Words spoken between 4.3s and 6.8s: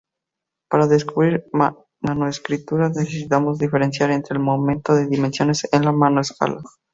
el número de dimensiones en la nanoescala.